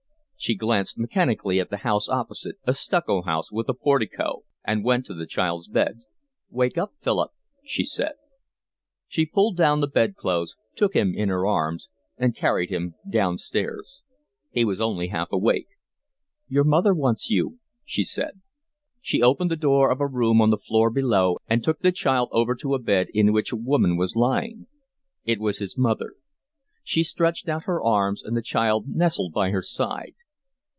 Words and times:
She 0.43 0.55
glanced 0.55 0.97
mechanically 0.97 1.59
at 1.59 1.69
the 1.69 1.77
house 1.85 2.09
opposite, 2.09 2.55
a 2.65 2.73
stucco 2.73 3.21
house 3.21 3.51
with 3.51 3.69
a 3.69 3.75
portico, 3.75 4.41
and 4.65 4.83
went 4.83 5.05
to 5.05 5.13
the 5.13 5.27
child's 5.27 5.67
bed. 5.67 6.01
"Wake 6.49 6.79
up, 6.79 6.93
Philip," 7.03 7.29
she 7.63 7.85
said. 7.85 8.13
She 9.07 9.27
pulled 9.27 9.55
down 9.55 9.81
the 9.81 9.87
bed 9.87 10.15
clothes, 10.15 10.55
took 10.75 10.95
him 10.95 11.13
in 11.15 11.29
her 11.29 11.45
arms, 11.45 11.89
and 12.17 12.35
carried 12.35 12.71
him 12.71 12.95
downstairs. 13.07 14.01
He 14.49 14.65
was 14.65 14.81
only 14.81 15.09
half 15.09 15.31
awake. 15.31 15.67
"Your 16.47 16.63
mother 16.63 16.95
wants 16.95 17.29
you," 17.29 17.59
she 17.85 18.03
said. 18.03 18.41
She 18.99 19.21
opened 19.21 19.51
the 19.51 19.55
door 19.55 19.91
of 19.91 20.01
a 20.01 20.07
room 20.07 20.41
on 20.41 20.49
the 20.49 20.57
floor 20.57 20.89
below 20.89 21.37
and 21.47 21.63
took 21.63 21.81
the 21.81 21.91
child 21.91 22.29
over 22.31 22.55
to 22.55 22.73
a 22.73 22.79
bed 22.79 23.09
in 23.13 23.31
which 23.31 23.51
a 23.51 23.55
woman 23.55 23.95
was 23.95 24.15
lying. 24.15 24.65
It 25.23 25.39
was 25.39 25.59
his 25.59 25.77
mother. 25.77 26.13
She 26.83 27.03
stretched 27.03 27.47
out 27.47 27.65
her 27.65 27.79
arms, 27.83 28.23
and 28.23 28.35
the 28.35 28.41
child 28.41 28.85
nestled 28.87 29.33
by 29.33 29.51
her 29.51 29.61
side. 29.61 30.15